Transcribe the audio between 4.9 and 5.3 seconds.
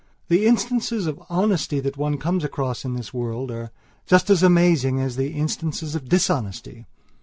as